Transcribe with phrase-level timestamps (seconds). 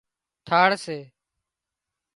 [0.47, 0.97] ٿاۯ سي